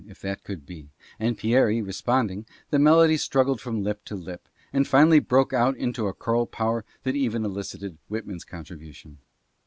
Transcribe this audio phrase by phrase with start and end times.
[0.07, 4.87] if that could be— and Pierie responding, the melody struggled from lip to lip, and
[4.87, 9.19] finally broke out into a choral power that even elicited Whitman's contribution.